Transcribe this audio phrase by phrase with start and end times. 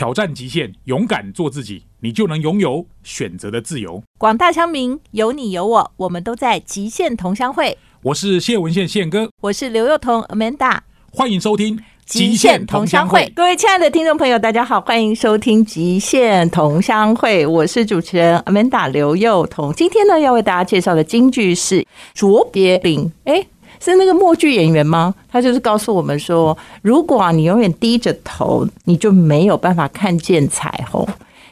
[0.00, 4.02] 挑战极限，勇敢做自己，你就能拥有选择的自由。
[4.16, 7.76] 广大乡民，有你有我，我们都在极限同乡会。
[8.04, 10.78] 我是谢文宪宪哥，我是刘幼彤 Amanda，
[11.12, 11.76] 欢迎收听
[12.06, 13.26] 《极限同乡会》。
[13.34, 19.70] 各位亲爱的听众朋友，大家好，欢迎收听《极限同乡会》，我是主持人 Amanda 刘幼彤。
[19.74, 23.12] 今天呢，要为大家介绍的京剧是卓别林。
[23.24, 23.46] 哎。
[23.80, 25.14] 是那个默剧演员吗？
[25.32, 31.06] 他就是告诉我们说，如果啊你永远低着头，你就没有办法看见彩虹。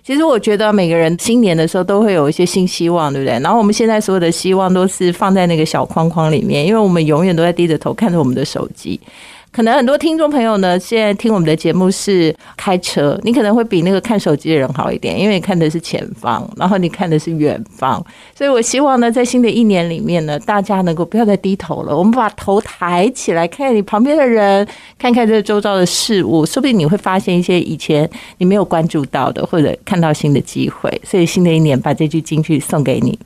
[0.04, 3.38] 其实我觉得每个人新年的时候都会有一些新希望，对不对？
[3.41, 8.98] 然后我们现在所有的希望都是放在那个小框框里面，因为我们永远都在低着头看着我们的手机。
[9.51, 18.05] 可能很多听众朋友呢，现在听我们的节目是开车，你可能会比那个看手机的人好一点，因为你看的是前方，然后你看的是远方。
[18.37, 24.66] 所以我希望呢，在新的一年里面呢，大家能够不要再低头了，我们把头抬起来，看看你旁边的人，
[24.98, 30.88] 看看这周遭的事物，说不定你会发现一些以前你没有关注到的，或者看到新的机会。
[31.02, 33.18] 所以新的一年，把这句金句送给你。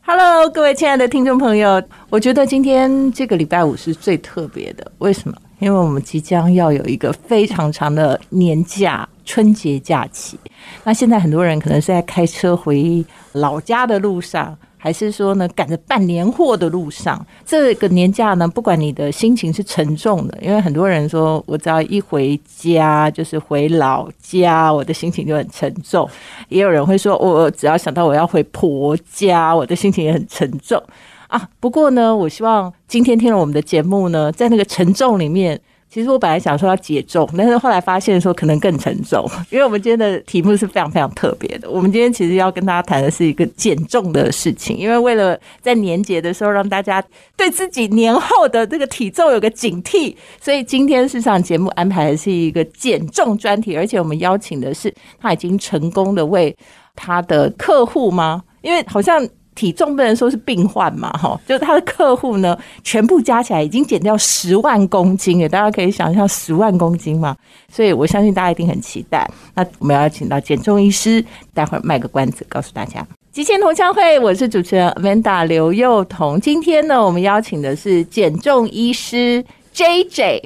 [0.00, 5.36] Hello，各位亲爱的听众朋友，我觉得今天这个礼拜五是最特别的，为什么？
[5.58, 10.38] 因为我们即将要有一个非常长的年假，春节假期。
[10.84, 17.24] 那现在很多人可能是在开车回老家的路上，还是说呢赶着办年货的路上。
[17.44, 26.08] 这个年假呢，不管你的心情是沉重的，因为很多人说我只要一回家，就是回老家，我的心情就很沉重。
[26.48, 30.82] 也有人会说，我只要想到我要回婆家，我的心情也很沉重。
[31.28, 35.60] 啊，不过呢，我希望今天听了我们的节目呢，在那个沉重里面，
[35.90, 41.68] 其实我本来想说要解重，但是后来发现说可能更沉重， 因为我们今天的题目是非常非常特别的。
[41.70, 47.02] 我们今天其实要跟大家谈的是一个减重的事情，因为为了在年节的时候让大家
[47.36, 56.56] 对自己年后的这个体重有个警惕，所以今天市场节目安排的是一个减重专题，而且我们邀请的是他已经成功的为
[56.94, 58.44] 他的客户吗？
[58.62, 59.28] 因为好像。
[59.56, 67.34] 体重不能说是病患嘛，哈，就是他的客户呢，全部加起来已经减掉十万公斤了，大家可以想象十万公斤嘛，
[67.72, 69.28] 所以我相信大家一定很期待。
[69.54, 73.04] 那我们要请到减重医师，待会儿卖个关子，告诉大家。
[73.32, 79.44] 极限同乡会，我是主持人 Amanda 刘幼彤，今天呢，我们邀请的是减重医师
[79.74, 80.42] JJ。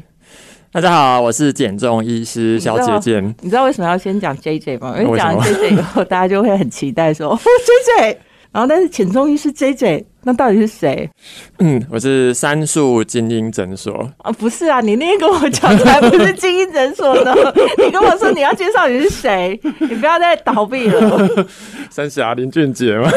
[0.72, 3.21] 大家好，我是减重医师小姐姐。
[3.42, 4.94] 你知道为什么要先讲 JJ 吗？
[5.00, 8.16] 因为讲 JJ 以后，大家就会很期待说 JJ。
[8.53, 11.09] 然后，但是浅中医是 J J，那到底是谁？
[11.61, 17.33] 嗯，我是三树精英诊所啊，不是啊，你那天跟我讲才不是精英诊所呢，
[17.78, 21.47] 你跟我说你要介绍你是谁，你不要再逃避了。
[21.91, 23.09] 三峡林俊杰吗？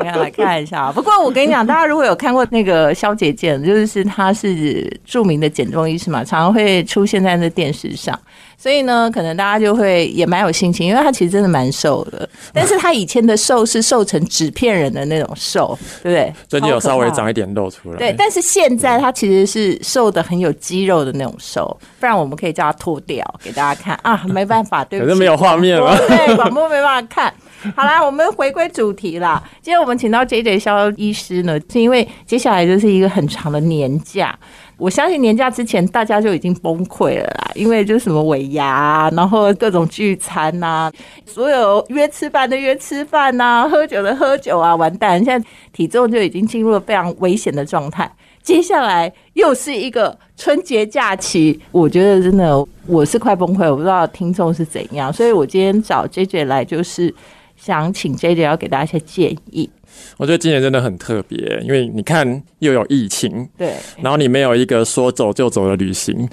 [0.00, 0.90] 我要来看一下。
[0.90, 8.18] 不过我跟你讲，大家如果有看过那个肖姐姐，就是她是著名的减重医师嘛，常常会出现在那电视上。
[8.56, 16.34] 所以呢，可能大家就会也蛮有心情，因为他其实真的蛮瘦的，但是他以前的瘦是瘦成纸片人的那种瘦，对不对？
[16.48, 17.98] 最近有稍微长一点肉出来。
[17.98, 21.64] 对，但是现在他其实是瘦的很有肌肉的那种瘦，
[22.00, 27.32] 不然我们可以叫他脱掉给大家看啊，没办法，对不起，可是没有画面了，对，广播没办法看。
[27.74, 29.42] 好啦，我们回归主题啦。
[29.62, 34.38] 今天我们请到 J J 肖医师呢，是因为接下来就是一个很长的年假。
[34.76, 40.90] 我相信年假之前大家就已经崩溃了啦，因为就是什么尾牙，然后各种聚餐呐，
[41.24, 45.24] 所有约吃饭的约吃饭呐，喝酒的喝酒啊，完蛋！
[45.24, 48.10] 现在体重就已经进入了非常危险的状态。
[48.42, 57.14] 接下来又是一个春节假期，我觉得真的我是快崩溃，我不知道听众是怎样，所以我今天找 J J 来就是
[57.56, 59.70] 想请 J J 要给大家一些建议。
[60.16, 66.28] 我觉得今年真的很特别，因为你看又有疫情，对，然后你没有一个说走就走的旅行，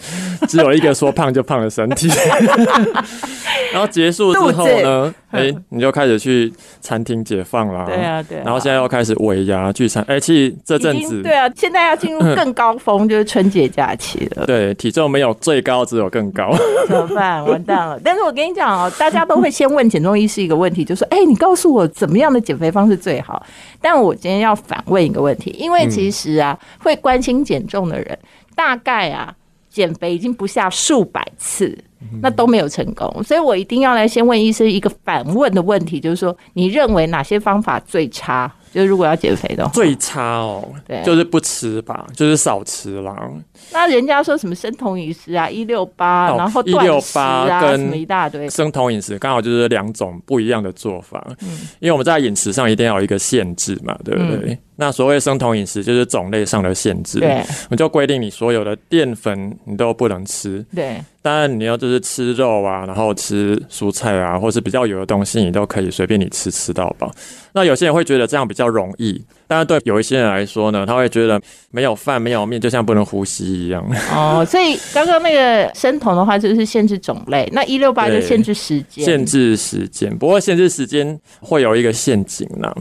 [0.47, 2.07] 只有一个说胖就胖的身体
[3.73, 5.13] 然后结束之后呢？
[5.39, 7.85] 哎， 你就开始去餐厅解放啦。
[7.85, 8.37] 对啊，对。
[8.39, 14.45] 然后现在又开始尾牙聚餐，哎，其实这阵子，对啊，现在要进入 更高峰，就是春节假期了。
[14.45, 16.51] 对，体重没有最高，只有更高。
[16.87, 17.43] 怎么办？
[17.45, 17.99] 完蛋了！
[18.03, 23.45] 但是我跟你讲哦，大家都会先问减重医师一个问题，就说：哎，你告诉我怎么样的减肥方式最好？
[23.81, 28.17] 但我今天要反问一个问题，因为其实啊，会关心减重的人，
[28.55, 29.34] 大概啊，
[29.69, 31.77] 减肥已经不下数百次。
[32.21, 38.51] 那都没有成功，所以我一定要来先问医生一个反问的问题，就是说，你认为哪些方法最差？
[38.73, 43.29] 就是如果要减肥的话，最差哦，对，就是不吃吧，就是少吃啦。
[43.73, 51.21] 那人家说什么生酮饮食啊，一六八，然后一六八跟，什么一大堆生酮饮食，刚好就是两种不一样的做法。
[51.41, 51.49] 嗯，
[51.79, 54.57] 因为我们在饮食上一定要有一个限制嘛，对不对？
[54.78, 61.00] 那所谓生酮饮食就是种类上的限制，对，我就规定你所有的淀粉你都不能吃，对。
[61.23, 67.12] 当然你要就是吃肉啊，然后吃蔬菜啊，或是比较油的东西，你都可以随便你吃吃到饱。
[67.53, 71.40] 那有些人会觉得这样比较容易，但是对有一些人来说呢，他会觉得
[71.70, 73.85] 没有饭没有面就像不能呼吸一样。
[74.12, 80.18] 哦，所以刚刚那个生酮的话就是限制种类，那一六八就限制时间，限制时间。
[80.18, 82.73] 不过限制时间会有一个陷阱呢。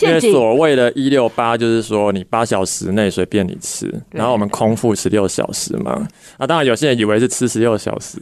[0.00, 6.06] 因为所谓的“一六八”就是说你八小时内随便你吃，然后我们空腹十六小时嘛。
[6.36, 8.18] 啊，当然有些人以为是吃十六小时，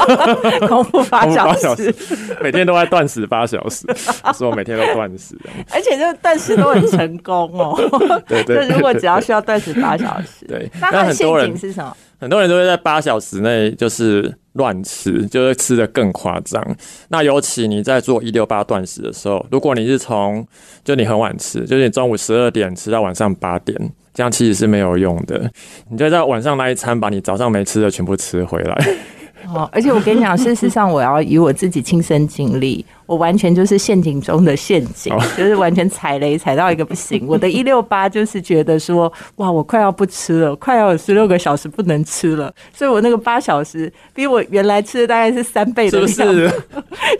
[0.66, 1.94] 空腹八小时，
[2.42, 3.86] 每天都在断食八小时，
[4.36, 5.38] 说每天都断食，
[5.70, 7.78] 而且这断食都很成功哦。
[8.26, 11.96] 对 对，那如果只要需要断食八小时，对，那很多人是什么？
[12.24, 16.64] 很多人都会在八小时内就是乱吃，就会吃的更夸张。
[17.08, 20.46] 那尤其你在做一六八断食的时候，如果你是从
[20.82, 23.78] 就你很晚吃，就是你中午十二点吃到晚上八点，
[24.14, 25.50] 这样其实是没有用的。
[25.90, 28.96] 你就在晚上那一餐把你早上没吃的全部吃回来。
[29.54, 32.84] 哦，而且我跟你讲，事实上我要以我自己亲身经历。
[33.06, 37.26] 我完全就是陷阱中的陷阱，就是完全踩雷踩到一个不行。
[37.28, 46.52] 我的一六八就是觉得说，哇，我快要不吃了，快要有十六个小时不能吃了，所以我那个八小时比我原来吃的大概是三倍的量，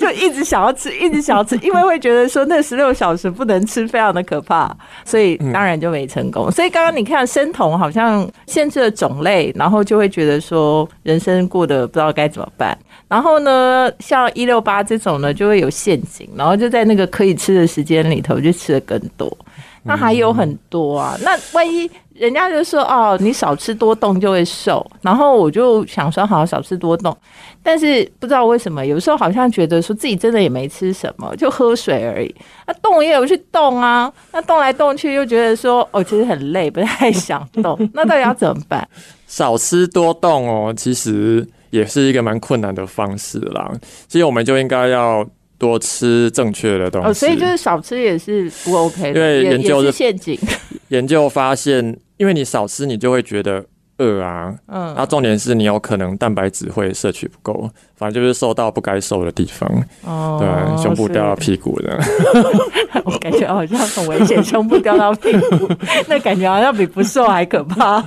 [0.01, 4.75] 就一直想要吃，一直想要吃，因为会觉得说那十六小时不能吃，非常的可怕，
[5.05, 6.51] 所以当然就没成功。
[6.51, 12.77] 所以刚刚你看生酮好像限制了种类，然后就会觉得说人生过得不知道该怎么办。
[13.09, 19.37] 然后呢，像一六八这种呢，就会有陷阱，然后就在那个可以吃的时间里头就吃的更多。
[19.87, 27.15] 那还有很多啊，那万一人家就说哦，你少吃多动就会瘦，然后我就想说好少吃多动，
[27.63, 32.35] 但是不知道为什么，有时候好像觉得说自己真的也没吃什么，就喝水而已。
[32.67, 37.79] 那动也有去动啊，那动来动去又觉得说哦，其实很累，不太想动。
[37.93, 38.89] 那到底要怎么办？
[39.35, 41.47] 少吃多动哦，其实。
[41.75, 43.69] 也是一个蛮困难的方式啦。
[44.07, 45.29] 其实我们就应该要
[45.59, 47.09] 多吃正确的东西。
[47.09, 50.39] 哦，所以就是少吃也是不 OK 的，因为研究是陷阱。
[50.91, 53.65] 研究发现，因为你少吃，你就会觉得。
[53.99, 59.69] 饿啊，嗯，那重点是你有可能蛋白质会摄取不够，反正就是瘦到不该瘦的地方，
[60.05, 61.97] 哦，对，胸部掉到屁股的，
[63.05, 65.69] 我感觉好像很危险，胸部掉到屁股，
[66.09, 68.01] 那感觉好像比不瘦还可怕。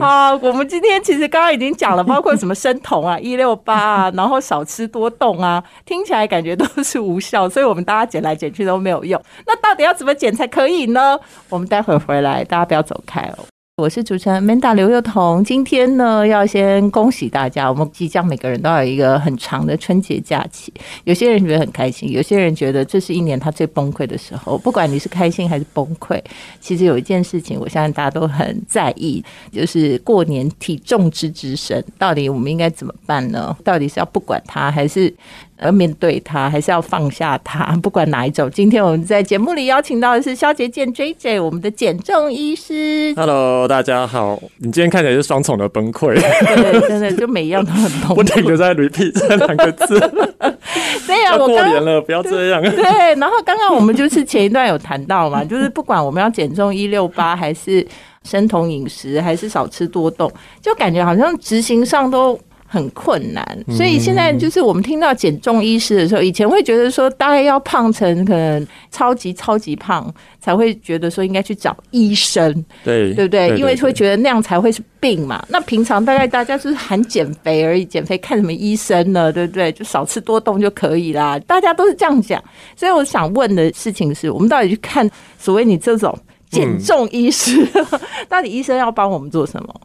[0.00, 9.20] 好，我们今天其实刚刚已经讲了，包括什么生酮啊、 一六八啊，然后少吃多动啊，听起来感觉都是无效，所以我们大家减来减去都没有用。
[9.46, 11.18] 那到底要怎么减才可以呢？
[11.48, 13.44] 我们待会回来，大家不要走开哦。
[13.82, 20.72] 我是主持人 Manda 刘幼彤，今天呢要先恭喜大家，我们即将每个人都有一个很长的春节假期。
[21.02, 24.56] 有些人觉得很开心，有些人觉得这是一年他最崩溃的时候。
[24.56, 26.22] 不管你是开心还是崩溃，
[26.60, 29.20] 其实有一件事情，我相信大家都很在意，
[29.50, 33.56] 就是过年体重之之神，到底我们应该怎么办呢？
[33.64, 35.12] 到底是要不管它，还是？
[35.60, 37.66] 要面对它，还是要放下它？
[37.82, 38.50] 不管哪一种。
[38.50, 43.12] 今天我们在节目里邀请到的是肖杰健 J J，我们的减重医师。
[43.16, 44.40] Hello，大家好。
[44.58, 48.16] 你今天看起来是双重的崩溃，对，真的就每一样都很痛。
[48.16, 49.98] 不停的在 repeat 这两个字。
[51.06, 52.60] 对啊，我过年了，不要这样。
[52.62, 57.86] 对，然后刚刚我们就是前一段有谈到嘛，就是不管我们要减重一六八，还是
[58.24, 62.38] 生酮饮食，还是少吃多动，就感觉好像执行上都。
[62.72, 70.10] 很困难，所以现在就是我们听到减重医师的时候，以前会觉得说大概要胖成可能超级超级胖
[70.40, 72.50] 才会觉得说应该去找医生，
[72.82, 73.54] 对对不对？
[73.58, 75.44] 因为会觉得那样才会是病嘛。
[75.50, 79.30] 那平常大概大家就是喊减肥而已，减肥看什么医生呢？
[79.30, 79.70] 对不对？
[79.72, 81.38] 就少吃多动就可以啦。
[81.40, 82.42] 大家都是这样讲，
[82.74, 85.06] 所以我想问的事情是我们到底去看
[85.38, 87.68] 所谓你这种减重医师，
[88.30, 89.80] 到底医生要帮我们做什么？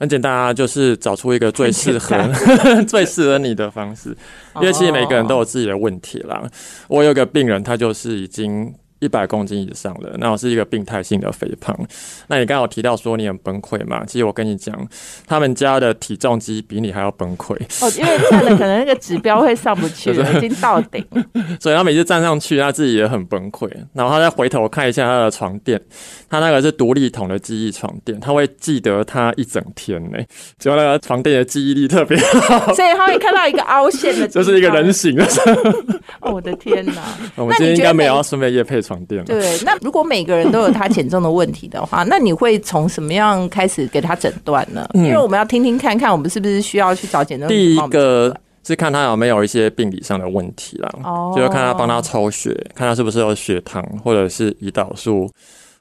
[0.00, 2.16] 很简单啊，就是找出一个最适合、
[2.88, 4.16] 最适合你的方式，
[4.56, 6.42] 因为其实每个人都有自己的问题啦。
[6.88, 8.74] 我有个病人，他就是已经。
[9.00, 11.74] 一百公斤以上的，那我是一个病态性的肥胖。
[12.28, 14.04] 那你刚刚有提到说你很崩溃嘛？
[14.04, 14.76] 其实我跟你讲，
[15.26, 17.54] 他们家的体重机比你还要崩溃。
[17.80, 21.02] 哦，因为站的可能那个指标会上不去了， 已经到顶。
[21.58, 23.70] 所以他每次站上去，他自己也很崩溃。
[23.94, 25.80] 然后他再回头看一下他的床垫，
[26.28, 30.18] 他那个是独立筒的记忆床垫，他会记得他一整天呢。
[30.58, 35.24] 结果那个床垫的记忆力特别好，所以他会看到一个凹陷的， 就是一个人形的。
[36.20, 37.02] 哦，我的天哪！
[37.36, 38.80] 我们今天应该没有要顺便夜配。
[39.24, 44.88] 对，那如果每个人都有他减重的问题的话， 那你会从什么样开始给他诊断呢？
[44.94, 47.48] 因为我们要听听看看，我们是不是需要去找减重。
[47.48, 48.34] 第一个
[48.66, 50.90] 是看他有没有一些病理上的问题啦，
[51.34, 55.30] 就要看他帮他抽血，看他是不是有血糖或者是胰岛素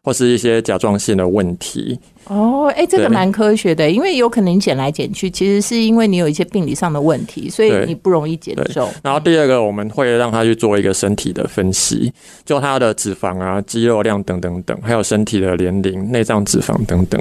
[0.04, 2.00] 或是一些甲状腺的问题。
[2.26, 8.88] 哦，哎，这个蛮科学的，因为有可能你减来减去，其实是因为你有一些病理上的问题，所以你不容易减重。
[9.04, 12.14] 然后第二个，我们会让他去做一个身体的分析，
[12.46, 17.20] 就他的脂肪啊、肌肉量等等等，还有身体的年龄、内脏脂肪等等。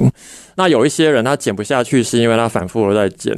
[0.56, 3.32] 那有一些人他减不下去，是因为他反复的在减，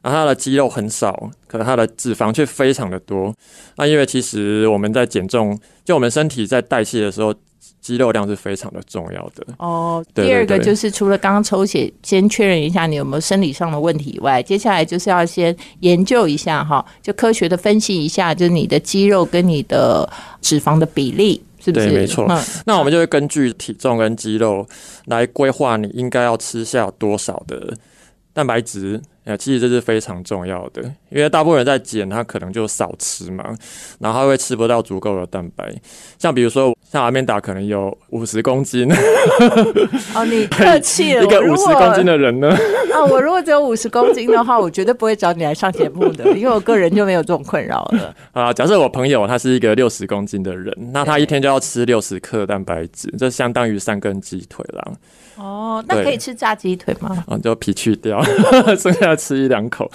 [0.00, 3.34] 然后他的肌肉很少，可是他的脂肪却非常的多。
[3.76, 7.34] 那因为其实我们在减重，就我们身体在代谢的时候，
[7.84, 9.46] 肌肉量是非常的重要的。
[9.58, 20.08] 哦，第二个就是除了刚刚抽血先确认一下你有没有生理上的问题以外，接下来就是要先研究一下哈，就科学的分析一下，就是你的肌肉跟你的
[20.40, 21.90] 脂肪的比例是不是？
[21.90, 24.66] 对没错嗯，那我们就会根据体重跟肌肉
[25.04, 27.76] 来规划你应该要吃下多少的
[28.32, 28.98] 蛋白质。
[29.24, 33.44] 呃，其实这是非常重要的，因为大部分人在减，他可能就少吃嘛，
[33.98, 35.74] 然后他会吃不到足够的蛋白。
[36.18, 38.86] 像比如说，像阿面达可能有五十公斤，
[40.14, 42.48] 哦，你客气了，一个五十公斤的人呢，
[42.92, 48.14] 啊，我如果只有五十公斤的话，我绝对不会找你来上节目的，因为我个人就没有这种困扰了。
[48.32, 54.92] 啊，假设我朋友他是一个六十公斤的人，那他一天就要吃六十克蛋白质，这相当于三根鸡腿啦。
[55.36, 57.24] 哦，那可以吃炸鸡腿吗？
[57.26, 58.22] 啊，就皮去掉，
[58.78, 59.90] 剩下吃一两口。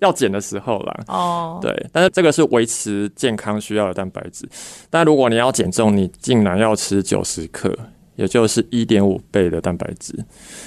[0.00, 4.48] 要减的时候啦，哦，对，但是这个是维持健康需要的蛋白质。
[4.90, 7.72] 但如果你要减重，你竟然要吃九十克，
[8.16, 10.12] 也就是一点五倍的蛋白质。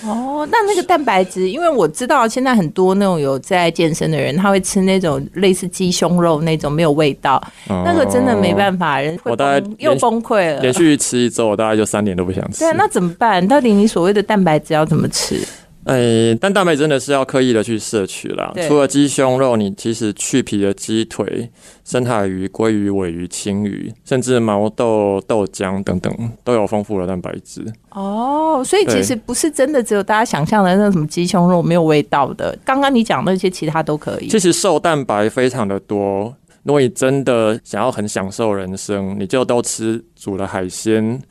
[0.05, 8.55] 哦，那那个蛋白质，因为我知道现在很多那种有在健身的人，他会吃那种类似鸡胸肉那种没有味道，那个真的没。
[8.55, 10.61] 办法，人会我大概又崩溃了。
[10.61, 12.59] 连续吃一周，我大概就三年都不想吃。
[12.59, 13.45] 对啊，那怎么办？
[13.45, 15.45] 到底你所谓的蛋白质要怎么吃？
[15.85, 18.51] 诶、但蛋白真的是要刻意的去摄取啦。
[18.67, 21.49] 除了鸡胸肉，你其实去皮的鸡腿、
[21.83, 27.63] 深海鱼、鲑鱼、尾鱼、青鱼，甚至毛豆、豆浆等等，都有丰富的蛋白质。
[27.91, 34.27] 哦，所以其实不是真的只有大家想象的那种什么鸡胸肉没有味道的，刚刚你讲那些其他都可以。
[34.27, 36.33] 其实瘦蛋白非常的多。
[36.63, 41.21] 如果你真的想要很享受人生，你就都吃煮的海鲜，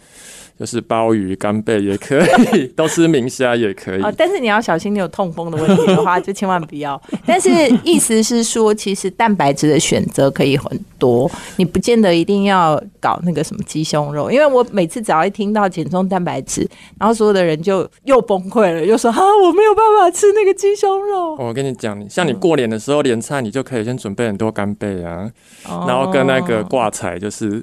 [0.58, 2.18] 就是鲍鱼、干贝也可
[2.56, 4.02] 以， 都吃明虾也可以。
[4.02, 7.00] 啊、但是你要小心，你有痛风的问题的话，就千万不要。
[7.26, 7.50] 但是
[7.82, 14.30] 意思是说，其实蛋白质的选择可以很多，你不见得一定要搞那个什么鸡胸肉。
[14.30, 16.68] 因为我每次只要一听到减重蛋白质，
[16.99, 21.34] 然后所有的人就又崩溃了，又说啊，我没有办法吃那个鸡胸肉。
[21.37, 25.28] 我跟你讲，像你过年的时候连菜，你就可以先准备很多干贝啊，
[25.68, 27.61] 哦然后跟那个挂彩，就是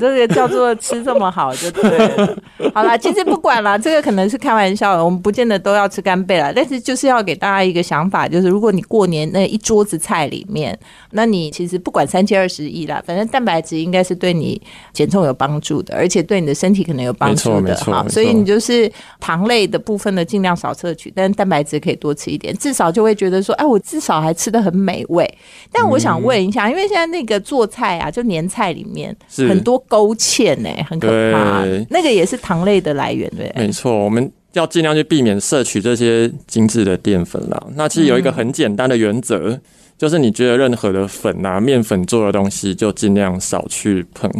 [0.00, 1.99] 这个叫做吃这么好就对了。
[2.74, 6.52] 好啦，其实不管啦，这个可能是开玩笑的，我们不见得都要吃干贝啦。
[6.54, 10.78] 但是就是要给大家一个想法，就是如果你过年那一桌子菜里面，
[11.12, 14.60] 那你其实不管三七二十一啦，反正蛋白质应该是对你
[14.92, 18.04] 减重有帮助的，而且对你的身体可能有帮助的哈。
[18.08, 25.28] 所以你就是糖类的部分呢，尽量少摄取，但是蛋白质可以多吃一点，至少就会觉得说，哎，我至少还吃的很美味。
[25.72, 29.14] 但我想问一下，因为现在那个做菜啊，就年菜里面
[29.48, 31.86] 很多勾芡呢、很可怕对。
[31.92, 33.52] 那个也是糖类的来源，对？
[33.56, 37.60] 没错，我们要尽量去避免摄取这些精致的淀粉啦。
[37.74, 39.58] 那其实有一个很简单的原则，
[39.98, 44.30] 就是你觉得任何的粉啊、面粉做的东西，就尽量少去碰。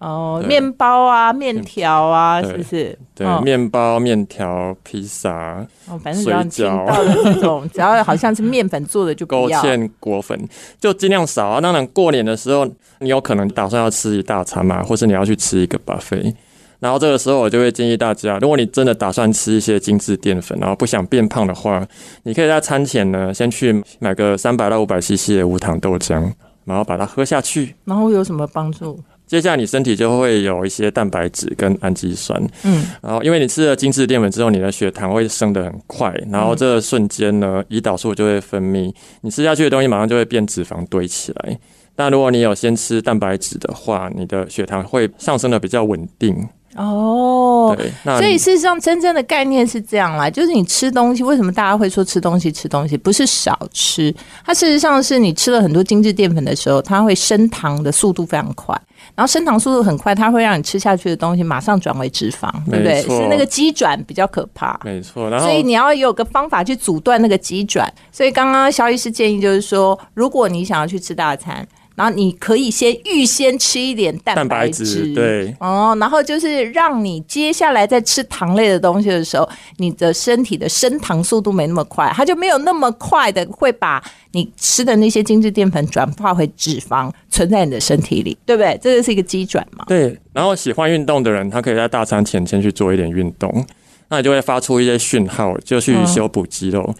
[0.00, 2.96] 哦，对面包啊，面条啊，是不是？
[3.16, 9.60] 对，哦面包、面条、披萨、哦，反正只要你听到的这种， 只要好像是面粉做的就勾不要。
[9.60, 10.38] 芡、果粉，
[10.80, 11.60] 就尽量少啊。
[11.60, 12.64] 当然，过年的时候，
[13.00, 16.32] 你有可能打算要吃一大餐嘛，或是你要去吃一个 buffet。
[16.80, 21.86] 然后这个时候，我就会建议大家，如果你真的打算吃一些精致淀粉，然后不想变胖的话，
[22.22, 26.32] 你可以在餐前呢，先去买个三百到五百 CC 的无糖豆浆，
[26.64, 27.74] 然后把它喝下去。
[27.84, 28.98] 然后有什么帮助？
[29.26, 41.58] 接下来你身体就会有一些蛋白质跟氨基酸，嗯，然后因为你吃了精致淀粉之后，你的血糖会升得很快，然后这个瞬间呢，胰岛素就会分泌，你吃下去的东西马上就会变脂肪堆起来。
[41.96, 46.48] 那如果你有先吃蛋白质的话，你的血糖会上升的比较稳定。
[46.78, 47.74] 哦。
[47.76, 58.74] 对，那所以事实上，真正的概念是这样啦，就是你吃东西，为什么大家会说吃东西吃东西，不是少吃，它事实上是你吃了很多精致淀粉的时候，它会升糖的速度非常快，
[59.14, 63.02] 然后升糖速度很快，它会让你吃下去的东西马上转为脂肪，对不对？
[63.02, 64.80] 是那个机转比较可怕。
[64.84, 67.92] 没错，然后所以你要有个方法去阻断那个急转。
[68.10, 71.66] 所以刚刚肖医师建议就是说，如果你想要去吃大餐，
[71.98, 84.00] 然后你可以先预先吃一点蛋蛋白质，对哦，然后就是让你接下来在吃糖类的东西的时候，你的身体的升糖速度没那么快，它就没有那么快的会把
[84.30, 88.78] 你吃的那些精致淀粉转化为脂肪存在你的身体里，对不对？
[88.80, 89.84] 这就是一个机转嘛？
[89.88, 93.66] 对，然后喜欢运动的人，他可以在大餐前先去做一点运动，
[94.08, 96.94] 那你就会发出一些讯号，就去修补肌肉。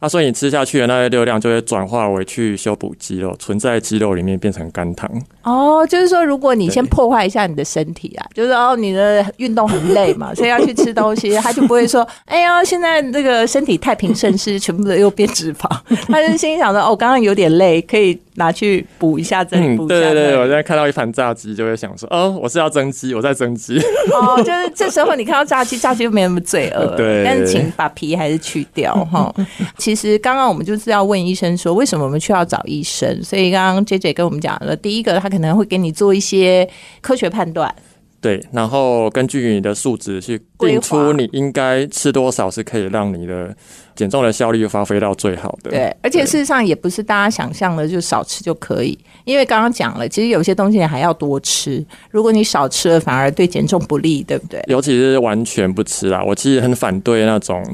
[0.00, 5.10] 那所以你吃下去的那些热量就会转化为去修补肌肉，存在肌肉里面变成肝糖。
[5.42, 15.68] 哦，就是说，如果你先破坏一下你的身体啊，就是哦，你的运动很累嘛， 所以要去吃东西，他就不会说，哎呀，现在这个身体太平盛世，全部都又变脂肪，
[16.08, 23.78] 他就心里想着，哦，刚刚有点累，可以拿去补一下这里，补一下对对对，我现在看到一盘炸鸡就会想说，哦，我是要增肌，我在增肌。
[24.12, 26.94] 哦，就是这时候你看到炸鸡，炸鸡就没那么罪恶。
[26.96, 29.32] 对但是请把皮还是去掉哈。
[29.76, 33.20] 其其实刚刚我们就是要问医生说，为什么我们需要找医生？
[33.24, 36.68] 所以刚刚 J J 跟我们讲了，第一个他可能会给你做一些
[37.00, 37.74] 科学判断。
[38.20, 43.56] 对，然后根据你的数值去定出你应该吃多少是可以让你的
[43.96, 45.70] 减重的效率发挥到最好的。
[45.70, 48.98] 对，而且事实上也不是大家想象的，就少吃就可以。
[49.24, 51.82] 因为刚刚讲了，其实有些东西你还要多吃。
[52.10, 54.62] 如果你少吃了，反而对减重不利，对不对？
[54.66, 57.64] 尤其是完全不吃啦，我其实很反对那种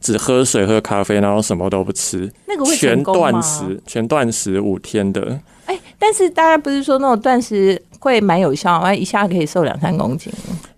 [0.00, 3.42] 只喝水、喝咖啡，然后什么都不吃，那个会全断？
[3.42, 5.40] 食、全断食五天的。
[5.66, 10.32] 哎，但是大家不是说那种断食会蛮有效，完一下可以瘦两三公斤。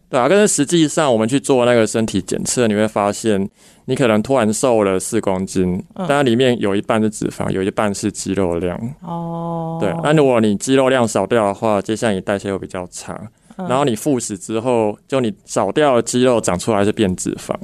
[0.08, 3.48] 对啊，但是实际上我们去做那个身体检测，你会发现
[3.86, 8.78] 你可能突然瘦了四公斤，嗯但它里面有一半是脂肪，有一半是肌肉量。
[9.02, 13.20] 哦，对，那如果你肌肉量少掉的话，接下来你代谢会比较差。
[13.58, 17.54] 嗯然后你复食之后，就你少掉的肌肉长出来是变脂肪，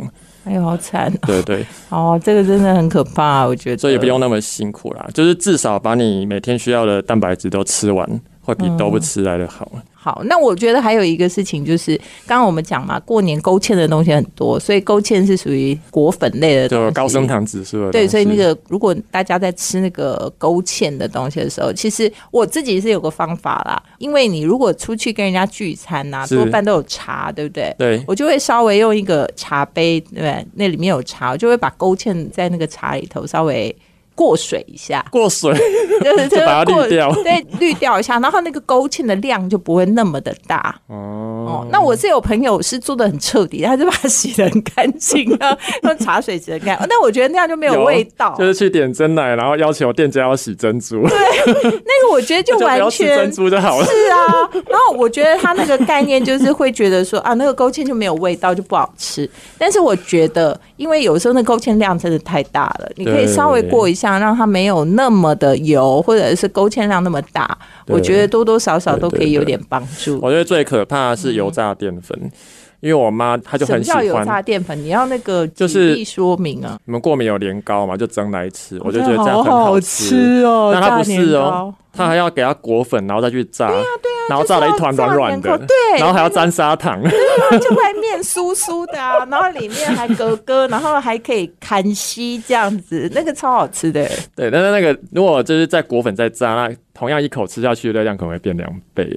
[0.44, 2.18] 哎呦，好惨对对， 哦！
[2.24, 3.76] 这个真的很可怕，我觉得。
[3.78, 8.08] 所以也不用那么辛苦啦，就是至少把你每天需要的蛋白质都吃完，
[8.42, 9.70] 会比都不吃来的好。
[9.94, 10.22] 好。
[10.26, 11.96] 那我觉得还有一个事情就是，
[12.26, 27.74] 刚刚我们讲嘛，过年勾芡的东西很多，所以勾芡是属于果粉类的就高升糖指数对，所以那个如果大家在吃那个勾芡的东西的时候，其实我自己是有个方法啦，因为你如果出去跟人家聚餐呐、是多半都有茶，对不对？
[27.78, 30.46] 对我就会稍微用一个茶杯，对不对？
[30.54, 33.74] 那里面有茶，我就会把勾芡在那个茶里头稍微
[34.22, 35.52] 过水一下，过水
[36.00, 40.72] 就是 就把它过滤掉对，滤掉一下，然后那个勾芡的量就不会那么的大。
[40.86, 46.86] 哦，那我是有朋友是做的很彻底，他就把它洗的很干净啊， 用茶水洗的干净。
[46.88, 48.36] 那我觉得那样就没有味道。
[48.38, 53.86] 就是去点真奶，然后要求店家要洗珍珠，对那个我觉得就完全珍珠就好了。
[53.86, 54.48] 是啊。
[54.68, 59.28] 然后我觉得他那个概念就是会觉得说啊，那个勾芡就没有味道，就不好吃。
[59.58, 70.18] 但是我觉得，因为有时候那勾芡量真的太大了，你可以稍微过一下，让它没有那么的油，或者是勾芡量那么大，我觉得多多少少都可以有点帮助。
[70.22, 72.18] 我觉得最可怕的是油炸淀粉，
[72.82, 74.26] 因为我妈她就什么很喜叫油欢。
[74.26, 74.76] 炸淀粉？
[74.82, 76.76] 你要那个就是说明啊。
[76.84, 80.42] 你们过敏有年糕嘛，就蒸来吃，我就觉得这样很好吃。
[80.44, 94.04] 哦但它不是哦糕，它还要给它裹粉，然后再去炸，对呀对呀，然后炸了一团软软的，对然后还要沾砂糖，就外面酥酥的啊， 然后里面还格格，然后还可以砍稀这样子，那个超好吃的。
[94.34, 99.16] 对，但是那个如果就是在裹粉再炸，那同样一口吃下去的热量可能会变两倍，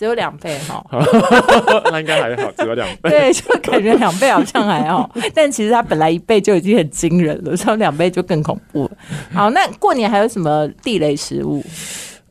[0.00, 0.82] 只有两倍哈，
[1.92, 3.10] 那应该还好，只有两倍。
[3.10, 8.90] 对，就感觉两倍好像还好， 但其实它本来一倍就已经很惊人了，所以两倍就更恐怖了。
[9.30, 11.62] 好，那过年还有什么地雷食物？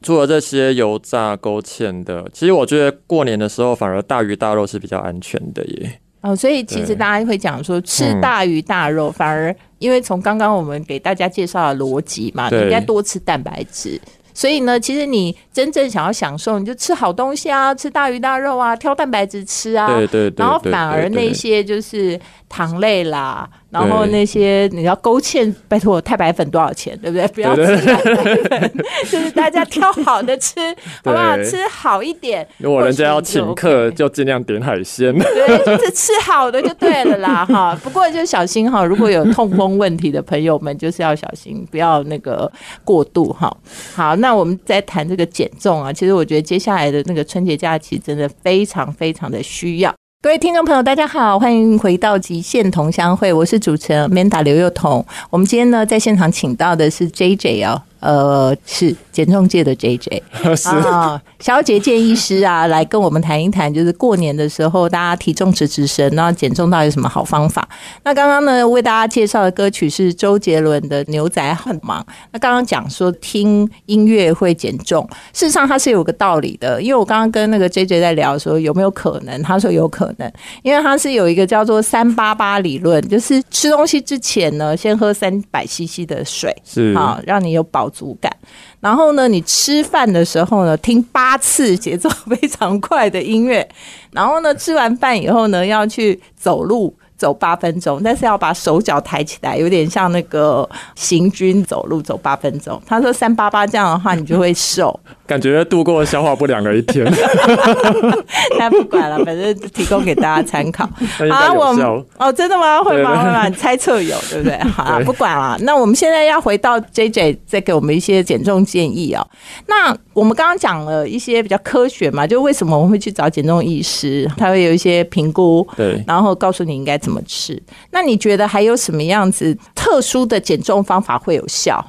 [0.01, 5.99] 除了这些油炸勾芡的，其实我觉得过年的时候反而大鱼大肉是比较安全的耶。
[6.21, 14.01] 哦，所以其实大家会讲说，吃嗯大鱼大肉，反而因为从刚刚我们给大家介绍的逻辑嘛，你应该多吃蛋白质。
[14.39, 19.86] 所以呢，其实你真正想要享受，你就吃好东西啊，吃大鱼大肉啊，挑蛋白质吃啊。
[19.88, 27.27] 对对对，然后反而那些就是糖类啦，然后那些你要勾芡，拜托太白粉多少钱，对不对？
[27.27, 28.71] 不要吃太白粉，
[29.10, 30.60] 就是大家挑好的吃，
[31.03, 31.38] 好不好？
[31.43, 32.47] 吃好一点。
[32.58, 35.13] 如果人家要请客，就就尽量点海鲜。
[35.17, 37.79] 对，就是吃好的就对了啦，哈。
[37.84, 42.51] 不过就小心哈，如果有痛风问题的朋友们，就是要小心，不要那个
[42.84, 43.55] 过度哈。
[43.93, 49.93] 好，那我们再谈这个减重啊，其实我觉得接下来的那个春节假期真的非常非常的需要。
[50.21, 55.05] 各位听众朋友，大家好，欢迎回到极限同乡会，我是主持人 Manda 刘幼彤。
[55.29, 60.23] 我们今天呢在现场请到的是 J J 哦呃，是减重界的 J J
[60.55, 67.67] 是啊，小姐建议师啊，来跟我们谈一谈，就是过年的时候大家体重直直升，然后减重到底有什么好方法？
[68.03, 72.01] 那刚刚呢，为大家介绍的歌曲是周杰伦的《牛仔很忙》。
[72.31, 80.31] 那刚刚讲说听音乐会减重，事实上它是有个道理的，因为我刚刚跟那个 J J 在聊说有没有可能，他说有可能，
[80.63, 88.32] 因为他是有一个叫做三八八理论，就是吃东西之前呢，先喝三百 CC 的水，是好让你有足感。
[88.80, 93.67] 然后呢，你吃饭的时候呢，听八次节奏非常快的音乐。
[94.12, 96.93] 然后呢，吃完饭以后呢，要去走路。
[97.19, 102.82] 走八分钟，但是要把手脚抬起来，有点像那个行军走路走八分钟。
[102.86, 104.97] 他说三八八这样的话，你就会瘦。
[105.29, 107.05] 感觉度过消化不良的一天。
[108.57, 110.89] 那不管了，反正提供给大家参考。
[111.29, 111.85] 好，我们
[112.17, 112.81] 哦，真的吗？
[112.81, 113.23] 会吗？
[113.23, 113.47] 会吗？
[113.47, 114.57] 你猜测有对不对？
[114.73, 115.55] 好，不管了。
[115.61, 119.25] 那我们现在要回到 J J，再给我们一些减重建议哦。
[119.67, 127.61] 那我们刚刚讲了一些比较科学嘛，就为什么我们会去找减重医师，他会有一些评估，对，然后告诉你应该怎么吃。
[127.91, 131.85] 那你觉得还有什么样子特殊的减重方法会有效？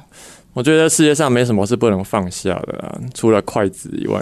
[0.53, 4.21] 我觉得世界上没什么是不能放下的啊，除了筷子以外。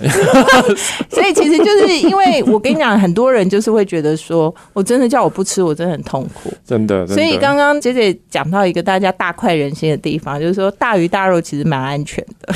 [1.10, 6.54] 所以其实就是因为我跟你讲，很多人就是会觉得说，我真的叫我不吃，我真的很痛苦。
[6.64, 7.08] 真的。
[7.08, 12.54] 所以刚刚姐姐讲到一个大家大快人心的地方，就是说大鱼大肉其实蛮安全的。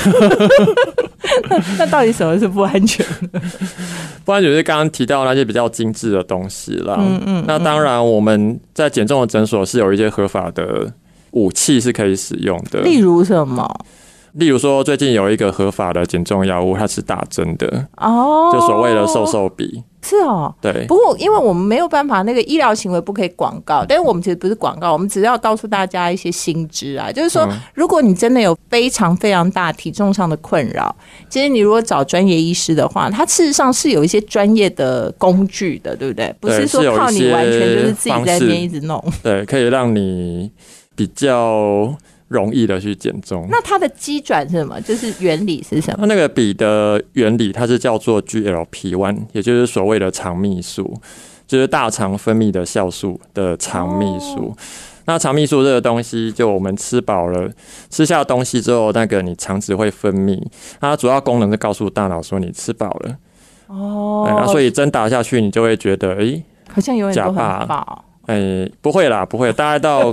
[1.76, 3.40] 那到底什么是不安全的？
[4.24, 6.96] 不安全是刚刚提到那些比较精致的东西啦。
[7.00, 7.44] 嗯嗯。
[7.48, 10.92] 那当然，我们在减重的诊所是有一些合法的。
[11.34, 13.68] 武器是可以使用的，例如什么？
[14.32, 19.84] 例如说，最近有一个合法的减重药物，它是打针的哦，就所谓的瘦瘦笔。
[20.02, 20.84] 是哦，对。
[20.88, 30.92] 不过，因为我们没有办法，那个医疗行为不可以广告，但是我们其实不是广告，我们只要告诉大家一些新知啊，就是说，如果你真的有非常非常大体重上的困扰，
[31.30, 36.34] 其实你如果找专业医师的话，他事实上是有一些专业的工具的，对不对？
[36.40, 40.50] 不是说靠你完全就是自己在那边一直弄，对，可以让你。
[40.94, 41.94] 比较
[42.28, 43.46] 容易的去减重。
[43.50, 44.80] 那它的基转是什么？
[44.80, 45.98] 就是原理是什么？
[46.00, 50.94] 它那个笔的原理，它是叫做 GLP one，也就是所谓的肠泌素，
[51.46, 54.56] 就是大肠分泌的酵素的肠泌素。
[55.06, 57.50] 那肠泌素这个东西，就我们吃饱了，
[57.90, 60.42] 吃下东西之后，那个你肠子会分泌，
[60.80, 63.16] 它主要功能是告诉大脑说你吃饱了。
[63.66, 64.46] 哦。
[64.50, 68.04] 所以针打下去，你就会觉得，哎，好像有点假饱。
[68.24, 70.10] 哎，不会啦，不会，大概到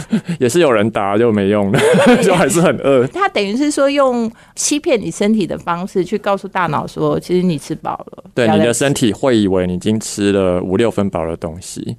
[0.38, 1.80] 也是有人打就没用了，
[2.22, 3.06] 就还是很饿。
[3.08, 8.24] 他等于是说用欺骗你身体的方式去告诉大脑说，其实你吃饱了。
[8.34, 11.96] 对，你的身体会以为你已经吃了五六分饱的东西。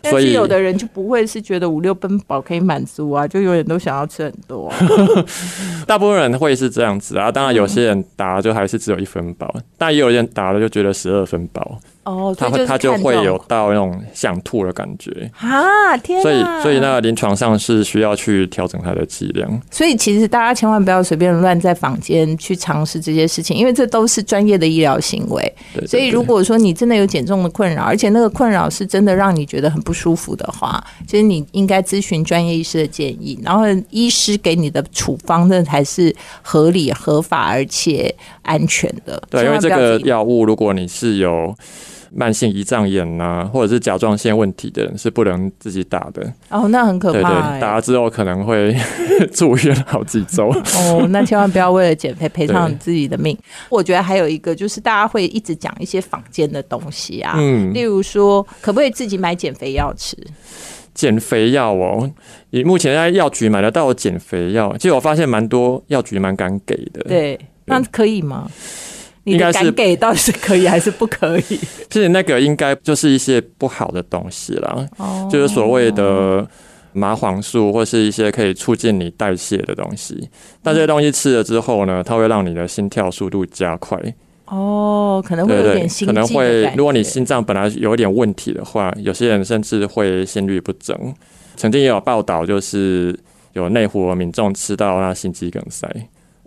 [0.00, 4.72] 但是有的人就不会是觉得五六分饱可以满足啊，就永远都想要吃很多。
[5.88, 11.80] 大部分人会是这样子啊，当然有些人打就还是只有一分饱，但也有人打了就觉得十二分饱。
[12.08, 15.96] 哦，他他就会有到那种想吐的感觉啊！
[15.98, 19.60] 天，所以所以那个临床上是需要去调整它的剂量。
[19.70, 25.54] 所以其实大家千万不要随便乱在房间去尝试这些事情，因为这都是专业的医疗行为。
[25.86, 39.22] 所以如果说你真的有减重的困扰，而且那个困扰是真的让你觉得很不舒服的话，其实你应该咨询专业医师的建议，然后医师给你的处方那才是合理、合法而且安全的。
[39.28, 41.54] 对，因为这个药物，如果你是有。
[42.10, 46.32] 慢性胰脏炎呐，或者是甲状腺问题的人是不能自己打的。
[46.48, 47.18] 哦，那很可怕。
[47.20, 48.74] 对对，打了之后可能会
[49.32, 50.48] 住院好几周。
[50.48, 53.36] 哦，那千万不要为了减肥赔上自己的命。
[53.68, 60.16] 我觉得还有一个就是大家会一直讲一些坊间的东西啊，嗯，例如说可不可以自己买减肥药吃？
[60.94, 62.10] 减肥药哦，
[62.50, 67.02] 你目前在药局买得到减肥药，其实我发现蛮多药局蛮敢给的。
[67.02, 68.50] 对，那可以吗？
[69.32, 71.60] 应该是给到底是可以还是不可以？
[71.90, 74.88] 其实那个应该就是一些不好的东西啦，
[75.30, 76.46] 就是所谓的
[76.92, 80.28] 麻黄素或是一些可以促进你代谢的东西。
[80.62, 83.98] 但这些东西吃了之后呢，它会让你的心跳速度加快。
[84.46, 90.96] 哦，可能会有点心可能会，如果你心脏本来有一点问题的话，有些人甚至会心律不整。
[91.54, 93.14] 曾经也有报道，就是
[93.52, 95.86] 有内湖的民众吃到那心肌梗塞。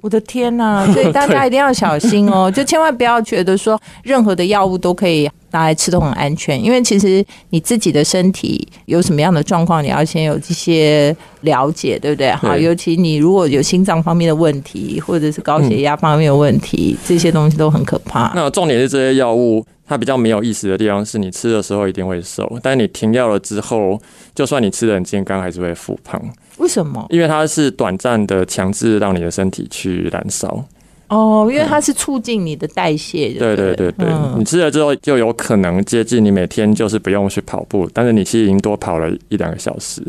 [0.02, 0.86] 我的天呐！
[0.94, 12.32] 所以大家一定要小心哦，就千万不要觉得说任何的药物都可以拿来吃都很安全，因为其实你自己的身体有什么样的状况，你要先有这些了解，对不对？
[12.32, 18.32] 好，尤其你如果有心脏方面的问题，或者是高血压方面的问题，这些东西都很可怕。
[18.36, 24.02] 那重点是这些药物，它比较没有意思的地方是你吃的时候一定会瘦，但你停药了之后，
[24.34, 26.22] 就算你吃的很健康，还是会复胖，
[26.58, 27.06] 为什么？
[27.10, 30.64] 因为它是短暂的强制让你的身体去燃烧。
[31.12, 40.02] 哦，因为它是促进你的代谢，对对对对对，嗯你吃了之后就有可能接近你每天就是不用去跑步，但是你其实已经多跑了一两个小时。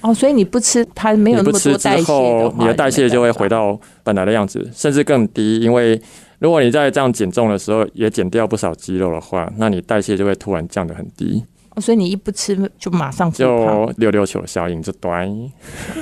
[0.00, 3.48] 哦，所以你不吃，它没有那么多代谢的，话你的代谢就会回。
[3.48, 5.58] 到本来的样子，甚至更低。
[5.60, 6.00] 因为
[6.38, 11.42] 如果你在这样减重的时候也减掉不少肌肉的话，那你代谢就会突然降得很低，
[11.78, 13.30] 哦所以你一不吃就马上。
[13.32, 15.28] 就溜溜球效应就端。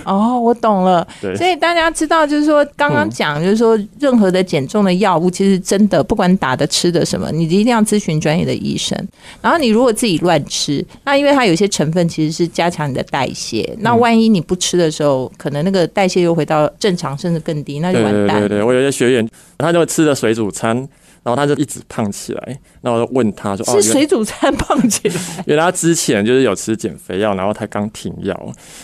[0.05, 1.07] 哦，我懂了。
[1.21, 8.97] 对所以大家知道，就是说刚刚讲，就是说任何的减重的药物，其实真的不管打的、吃的什么，你一定要咨询专业的医生。
[9.43, 18.49] 然后你如果自己乱吃，那因为它有些成分其实是加强你的代谢，那万一你不吃的时候，可能那个代谢又回到正常，甚至更低，那就完蛋了。
[18.49, 20.89] 对对对，我有些学员，他就吃了水煮餐，
[21.27, 25.15] 然后他就一直胖起来，然后我就问他说：“哦，是水煮餐胖起来，
[25.47, 28.33] 原来他之前就是有吃减肥药，然后他刚停药，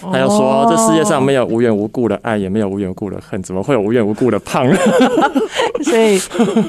[0.01, 4.67] 他就说哦这世界上没有无缘无故的爱，也没有无缘无故的恨，怎么会有无缘无故的胖？
[5.85, 6.19] 所以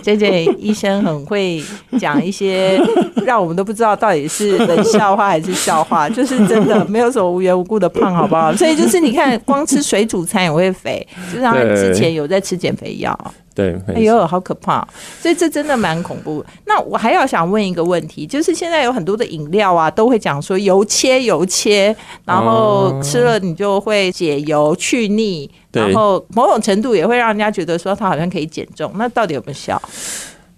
[0.04, 1.64] J J 医生很会
[1.98, 2.80] 讲一些
[3.26, 8.56] 让我们都不知道到底是冷笑话还是笑话，就是真的没有什么无缘无故的胖，好不好？
[8.56, 13.18] 所以就是你看，光吃水煮餐也会肥，就是他之前有在吃减肥药。
[13.56, 14.88] 对，哎呦，好可怕！
[15.22, 16.44] 所以这真的蛮恐怖。
[16.66, 28.92] 那我还要想问一个问题，就是现在有很多的饮料啊，都会讲说油切油切，然后吃了你就会解油去腻，对然后某种程度也会让人家觉得说它好像可以减重。
[28.96, 29.82] 那到底有没有效？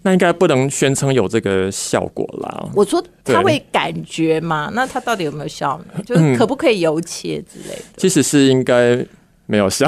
[0.04, 2.70] 那应该不能宣称有这个效果啦。
[2.76, 4.70] 我说它会感觉嘛？
[4.74, 6.04] 那它到底有没有效呢？
[6.06, 7.82] 就是可不可以油切之类的？
[7.98, 9.04] 其实是应该
[9.48, 9.88] 没有效，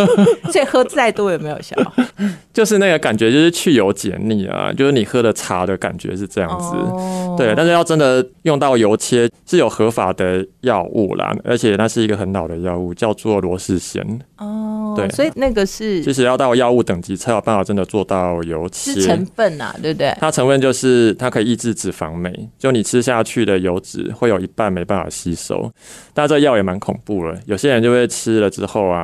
[0.52, 1.76] 所以喝再多也没有效？
[2.52, 6.76] 就是那个感觉，就是去油解腻啊，就是你喝的茶的感觉是这样子。
[6.76, 14.02] 哦对，但是要真的用到油切是有合法的药物啦，而且那是一个很老的药物，叫做罗氏鲜。
[14.38, 18.94] 哦，对所以那个是其实要到药物等级才有办法真的做到油切。
[18.94, 20.16] 是成分啊，对不对？
[20.18, 25.70] 它成分就是它可以抑制脂肪酶，就你吃下去的油脂会有一半没办法吸收。
[26.14, 28.95] 但这药也蛮恐怖了，有些人就会吃了之后啊，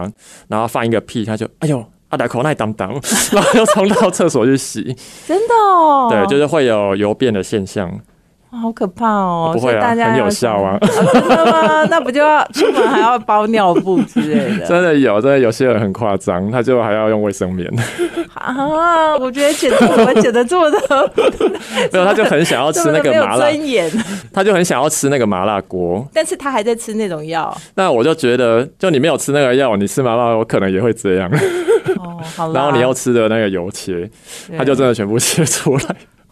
[0.48, 1.84] 然后放一个屁，他就哎呦。
[2.08, 2.90] 阿达口奈当当，
[3.32, 4.94] 然后又冲到厕所去洗，
[5.26, 7.90] 真的哦，对，就是会有油变的现象。
[8.60, 9.50] 好可怕哦！
[9.54, 11.84] 不会啊，很有效啊，真的吗？
[11.90, 14.66] 那不就要出门还要包尿布之类的？
[14.68, 17.66] 真的有，真的有些人很夸张，他就还要用卫生棉，
[18.34, 19.16] 啊！
[19.16, 20.78] 我觉得减重怎么减的这么的，
[21.92, 23.90] 没有，他就很想要吃那个麻辣，尊严，
[24.32, 26.06] 他就很想要吃那个麻辣锅。
[26.12, 27.56] 但是他还在吃那种药。
[27.74, 31.30] 那我就觉得，就你没有吃那个药，你吃麻辣我可能也会这样。
[31.96, 34.10] 哦，好，然后你又吃的那个油切，
[34.56, 35.84] 他就真的全部切出来。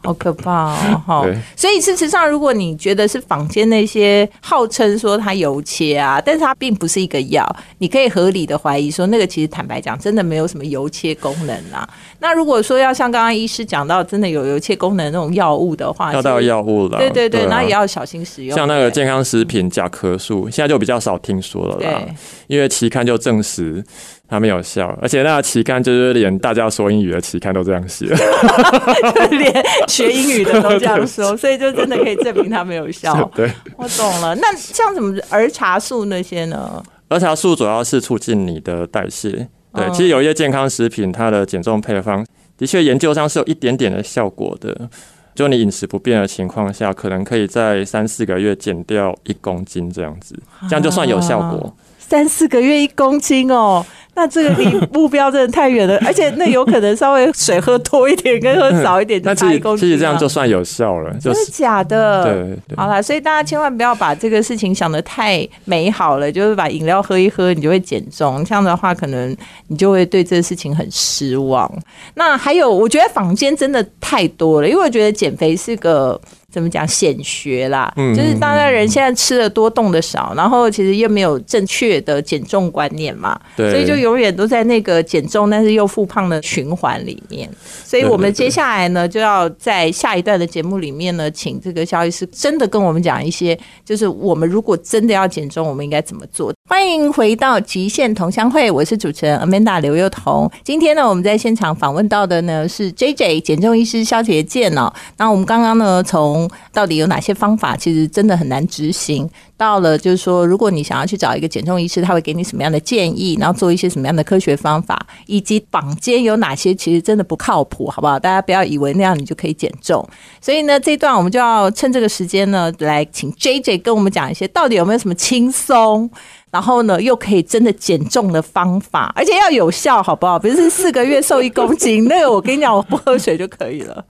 [0.03, 1.03] 好可怕哦！
[1.07, 7.47] 哈对，所以事实上，如果你觉得是坊间那些号称说它油切啊，但是它并不是一个药，
[7.79, 11.89] 你可以合理的怀疑说，那个其实坦白讲，真的没有什么油切功能啊。
[12.19, 18.57] 那如果说要像刚刚医师讲到，真的有油切功能那种药物的话，要到药物了，对对对，啊那也要小心使用。
[18.57, 22.15] 像那个健康食品甲壳素，现在就比较少听说了啦对，
[22.47, 23.85] 因为期刊就证实
[24.31, 29.53] 它没有笑，而且那个期刊就是连大家说英语的期刊都这样写，就连
[29.89, 33.29] 学英语的都这样说， 所以就真的可以证明他没有笑。
[33.35, 33.51] 对。
[33.77, 34.33] 我懂了。
[34.37, 36.81] 那像什么儿茶素那些呢？
[37.09, 42.25] 儿茶素主要是促进你的代谢，对，嗯其实有一些健康食品，它的减重配方
[42.57, 44.89] 的确研究上是有一点点的效果的。
[45.35, 50.39] 就你饮食不变的情况下，可能可以在三四个月减掉一公斤这样子，
[50.69, 51.75] 这样就算有效果。
[51.99, 53.87] 三四个月一公斤哦，
[54.21, 59.89] 那这个离目标真的太远了， 而且那有可能稍微水喝多一点跟喝少一点其实差一公斤、啊。
[59.89, 62.25] 其实这样就算有效了，就是真的假的？
[62.25, 62.35] 对
[62.69, 68.45] 对好啦，所以大家千万不要把这个事情想的太美好了，就是把饮料喝一喝，你就会减重。
[68.45, 69.35] 这样的话，可能
[69.69, 71.71] 你就会对这个事情很失望。
[72.15, 76.21] 那还有，我觉得坊间真的太多了，因为我觉得减肥是个。
[76.51, 77.93] 怎么讲显学啦？
[77.97, 87.49] 嗯就是大家人现在吃的多，动的少，然后其实又没有正确的减重观念嘛，对所以就永远都在那个减重但是又复胖的循环里面。
[87.85, 96.53] 所以我们接下来呢，就要在下一段的节目里面呢，请这个肖医师真的跟我们讲一些，就是我们如果真的要减重，我们应该怎么做。
[96.69, 100.49] 欢迎回到极限同乡会，我是主持人 Amanda 刘幼彤。
[100.63, 104.93] 今天呢，我们在现场访问到的呢是 J J 减重医师肖杰健哦。
[105.17, 106.40] 那我们刚刚呢，从
[106.73, 109.29] 到底有哪些方法，其实真的很难执行。
[109.57, 118.19] 到了就是说，如果你想要去找一个减重医师，他会给你什么样的建议，然后做一些什么样的科学方法，以及坊间有哪些其实真的不靠谱，好不好？
[118.19, 120.07] 大家不要以为那样你就可以减重。
[120.41, 126.11] 所以呢，这一段我们就要趁这个时间呢，来请 J J 跟我们讲一些，到底有没有什么轻松。
[126.51, 130.37] 然后呢，又可以真的减重的方法，而且要有效，好不好？
[130.37, 134.05] 不是四个月瘦一公斤，那个我跟你讲，我不喝水就可以了。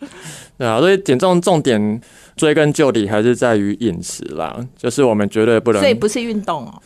[0.61, 2.01] 对啊，所以减重重点
[2.37, 6.83] 追根究底还是在于饮食啦，就是我们绝对不能，所以不是运动哦，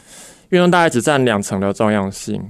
[0.51, 2.41] 运动大概只占两成的重要性。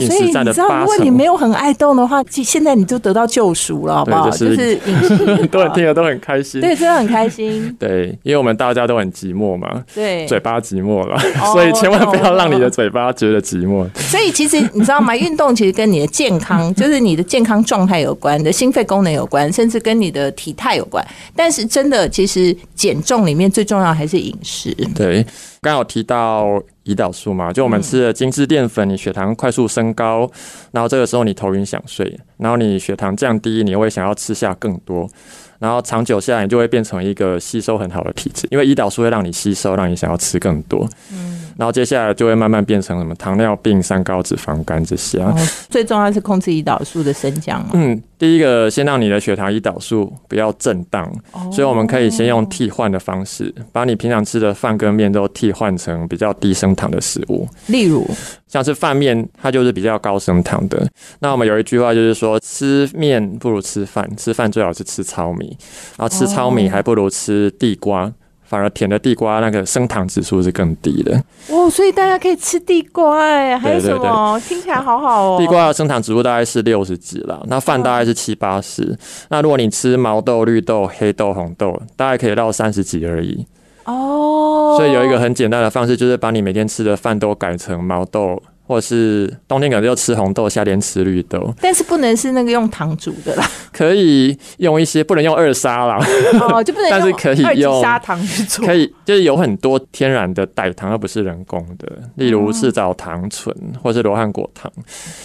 [0.00, 4.30] 所以你知道，如果你没有很爱动的话，现在你就得到救赎了，好不好？
[4.30, 7.74] 就是饮食， 都听了都很开心，对，真的很开心。
[7.78, 11.18] 对，因为我们大家都很寂寞嘛，对，嘴巴寂寞了，
[11.52, 13.86] 所以千万不要让你的嘴巴觉得寂寞。
[13.98, 15.16] 所以其实你知道吗？
[15.16, 21.06] 运动其实跟你的健康，就是你的健康状态有关，你的心肺功能有关，甚至跟你的体态有关。
[21.36, 24.74] 但是真的，其实减重里面最重要还是饮食。
[24.94, 25.24] 对。
[25.64, 30.30] 刚有提到胰岛素嘛，就我们吃的精致淀粉，你血糖快速升高，
[30.72, 35.08] 然后这个时候你头晕想睡，然后你血糖降低，你会想要吃下更多，
[35.58, 40.88] 然后长久下来，你就会变成一个吸收很好的体质，因为胰岛素会让你吸收，让你想要吃更多。
[41.12, 41.51] 嗯。
[41.56, 45.34] 然后接下来就会慢慢变成什么糖尿病、三高、脂肪肝这些啊。
[45.68, 47.64] 最重要是控制胰岛素的升降。
[47.72, 57.48] 嗯，第一个先让你的血糖、胰岛素不要震荡，哦所以我们可以先用替换的方式，把你平常吃的饭跟面都替换成比较低升糖的食物。
[57.66, 58.06] 例如，
[58.48, 60.86] 像是饭面，它就是比较高升糖的。
[61.20, 65.56] 那我们有一句话就是说，吃面不如吃饭，吃饭最好是吃糙米，
[65.96, 68.12] 然后吃糙米还不如吃地瓜。
[68.52, 74.38] 反而甜的地瓜那个升糖指数是更低的哦，所以大家可以吃地瓜哎，还有什么？
[74.46, 75.38] 听起来好好哦。
[75.40, 78.94] 地瓜的升糖指数大概是六十几了，那饭大概是七八十。
[79.30, 83.46] 那如果你吃毛豆、绿豆、黑豆、红豆，大概可以到三十几而已
[83.86, 84.74] 哦。
[84.76, 88.42] 所以有一个很简单的方式，就是把你每天吃的饭都改成毛豆。
[88.64, 93.44] 或是冬天可能就吃红豆，夏天吃绿豆，但是不能是那个用糖煮的啦。
[93.72, 95.98] 可以用一些，不能用二砂啦。
[96.40, 96.88] 哦，就不能。
[96.90, 98.66] 但是可以用砂糖去做。
[98.66, 104.70] 可以，就是有很多天然的代糖，而不是人工的，例如赤藻糖醇或是罗汉果糖，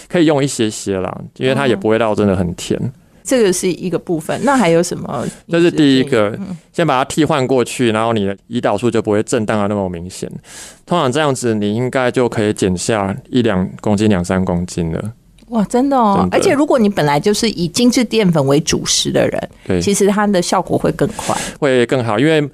[0.08, 2.80] 可以用一些些啦，因为它也不会到真的很甜。
[3.22, 5.22] 这个是一个部分，那还有什么？
[5.48, 6.34] 这是第一个，
[6.72, 10.26] 先把它替换过去，然后你的胰岛素就不会震荡的那么明显。
[10.86, 15.12] 通常这样子，你应该就可以减下一两公斤、两三公斤了。
[15.50, 16.28] 哇，真的哦！
[16.30, 22.48] 而且如果你本来就是以精致淀粉为主食的人，对，其实它的效果会更快，会更好，因为。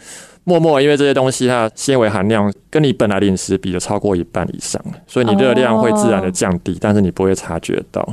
[0.46, 8.06] 默默，因为这些东西它纤维含量跟你本来的饮食比的超过一半以上，所以你热量会自然的降低，但是你不会察觉到。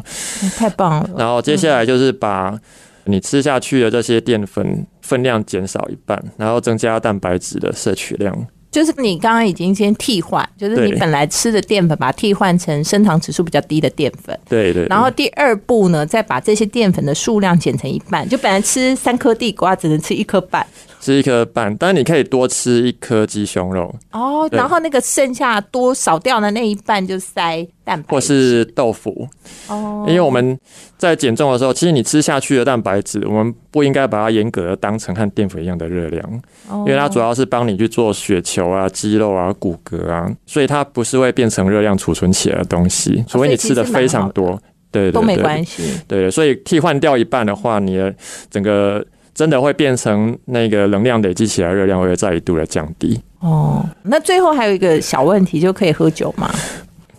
[0.56, 1.10] 太棒了！
[1.18, 2.58] 然后接下来就是把
[3.04, 8.34] 你吃下去的这些淀粉分量减少一半，然后增加蛋白质的摄取量。
[8.72, 14.38] 就是你刚刚已经先替换，就是你本来吃的淀粉，把它替换成升糖指数比较低的淀粉。
[14.48, 14.88] 对对。
[14.88, 20.66] 然后第二步呢，再把这些淀粉的数量减成一半，就本来吃三颗地瓜，只能吃一颗半。
[21.02, 24.48] 吃一颗半，但是你可以多吃一颗鸡胸肉哦。
[24.52, 29.28] 然后那个剩下多少掉的那一半就塞蛋白，或是豆腐
[29.68, 30.06] 哦。
[30.08, 30.58] 因为我们
[31.00, 44.62] 在减重的时候，其实你吃下去的蛋白质，我们不应该把它严格的当成和淀粉一样的热量，因为它主要是帮你去做血球啊、肌肉啊、骨骼啊，所以它不是会变成热量储存起来的东西，除非你吃的非常多，
[44.92, 45.84] 对，都没关系。
[46.08, 48.14] 对，所以替换掉一半的话，你的
[48.52, 49.04] 整个。
[49.34, 53.20] 真的会变成那个能量累积起来，热量会再一度的降低。
[53.40, 56.54] 哦，那最后还有一个小问题，就可以喝酒吗？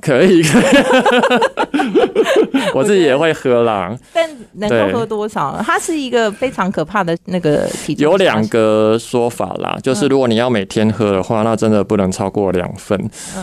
[0.02, 0.64] 可以，可以
[2.74, 3.96] 我自己也会喝啦。
[4.12, 5.58] 但能够喝多少？
[5.64, 12.98] 它是一个非常可怕的那个体重有两个说法啦，就是如果你要每天喝的话，那真的不能超过两份。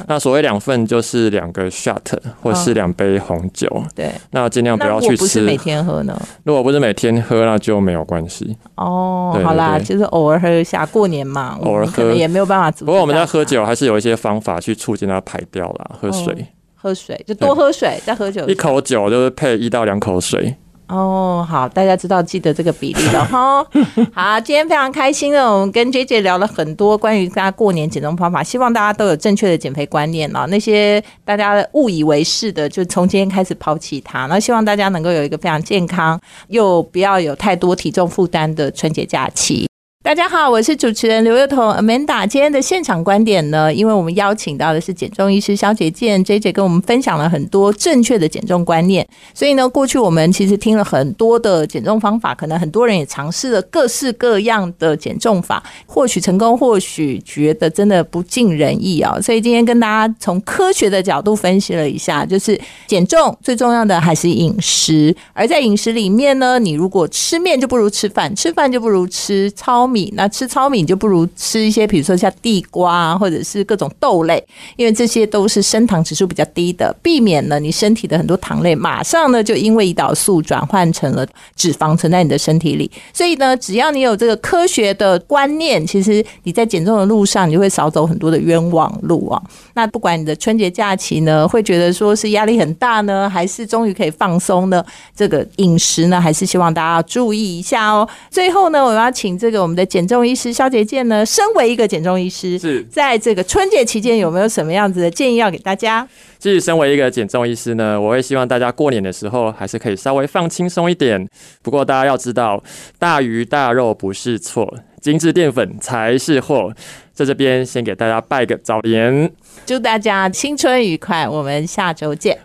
[0.07, 1.97] 那所谓两份就是两个 shot
[2.41, 3.67] 或是两杯红酒。
[3.95, 5.17] 对，那尽量不要去吃。
[5.17, 6.19] 不是每天喝呢？
[6.43, 8.57] 如果不是每天喝，那就没有关系。
[8.75, 12.69] 哦，好啦，就是偶尔喝一下，过年嘛，偶尔喝也没有办法。
[12.85, 16.45] 不过我们在喝酒还是有一些方法去促进它排掉啦，喝水。
[16.81, 18.47] 喝水就多喝水，再喝酒。
[18.47, 20.55] 一口酒就是配一到两口水。
[20.87, 23.63] 哦，好，大家知道记得这个比例了哈。
[24.11, 30.47] 好，今天非常开心的，我们跟 J J 聊了很多关于大家过年减重方法，希望大家都有正确的减肥观念啊。
[30.49, 34.25] 那些大家误以为是的，就从今天开始抛弃它。
[34.25, 39.68] 那希望大家能够有一个非常健康又不要有太多体重负担的春节假期。
[40.01, 42.25] 大家好，我是主持人刘幼彤 Amanda。
[42.25, 49.05] 今天的现场观点呢，因为我们邀请到的是减重医师肖杰健 J J，跟我们分享了很多正确的减重观念。
[49.33, 59.19] 所以呢，过去我们其实听了很多的减重方法，可能很多人也尝试了各式各样的减重法，或许成功，或许觉得真的不尽人意啊。
[59.19, 74.41] 所以今天跟大家从科学的角度分析了一下，就是减重最重要的还是饮食，而在饮食里面呢，你如果吃面就不如吃饭，吃饭就不如吃糙米，那吃糙米就不如吃一些，比如说像地瓜，或者是各种豆类，
[74.77, 82.89] 因为这些都是升糖指数比较低的，避免了你身体的很多糖类马上呢就因为胰岛素转换成了脂肪存在你的身体里。
[83.11, 89.41] 所以呢，只要你有这个科学的观念，其实你在减重的路上，你就会少走很多的冤枉路啊。
[89.73, 94.83] 那不管你的春节假期呢，会觉得说是压力很大呢，还是终于可以放松呢？
[95.15, 98.07] 这个饮食呢，还是希望大家要注意一下哦。
[98.29, 106.05] 最后呢，我要请这个我们的减重医师肖杰健呢，身为一个减重医师，是在这个春节期间有没有什么样子的建议要给大家？
[106.37, 111.25] 至于身为一个减重医师呢，我会希望大家过年的时候还是可以稍微放轻松一点。
[111.63, 112.61] 不过大家要知道，
[112.97, 116.73] 大鱼大肉不是错，精致淀粉才是祸。
[117.13, 119.31] 在这边先给大家拜个早年，
[119.65, 122.37] 祝大家新春愉快，我们下周见。